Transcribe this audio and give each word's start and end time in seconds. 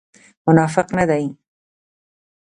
منافق 0.47 0.87
نه 0.97 1.03
دی. 1.09 1.25